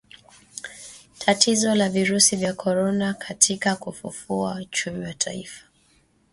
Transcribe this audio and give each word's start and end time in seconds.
tatizo 1.19 1.75
la 1.75 1.89
virusi 1.89 2.35
vya 2.35 2.53
korona 2.53 3.13
katika 3.13 3.75
kufufua 3.75 4.55
uchumi 4.61 5.05
wa 5.05 5.13
taifa 5.13 5.63